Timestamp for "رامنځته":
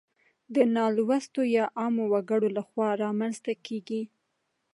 3.03-3.53